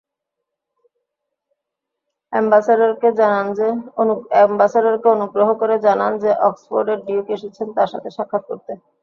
[4.33, 8.71] অ্যাম্বাসেডরকে অনুগ্রহ করে জানান যে অক্সফোর্ডের ডিউক এসেছেন তার সাথে সাক্ষাৎ করতে।